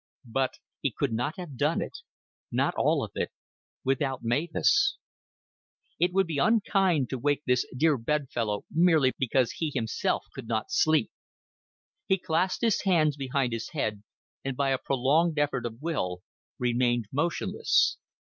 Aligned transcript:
But 0.25 0.57
he 0.81 0.89
could 0.91 1.13
not 1.13 1.37
have 1.37 1.55
done 1.57 1.79
it 1.79 1.99
not 2.51 2.73
all 2.73 3.03
of 3.03 3.11
it 3.13 3.31
without 3.83 4.23
Mavis. 4.23 4.97
It 5.99 6.11
would 6.11 6.25
be 6.25 6.39
unkind 6.39 7.07
to 7.11 7.19
wake 7.19 7.43
this 7.45 7.67
dear 7.77 7.99
bedfellow 7.99 8.65
merely 8.71 9.11
because 9.19 9.51
he 9.51 9.71
himself 9.71 10.25
could 10.33 10.47
not 10.47 10.71
sleep. 10.71 11.11
He 12.07 12.17
clasped 12.17 12.63
his 12.63 12.81
hands 12.81 13.15
behind 13.15 13.53
his 13.53 13.69
head, 13.73 14.01
and 14.43 14.57
by 14.57 14.71
a 14.71 14.79
prolonged 14.83 15.37
effort 15.37 15.67
of 15.67 15.79
will 15.83 16.23
remained 16.57 17.05
motionless. 17.11 17.97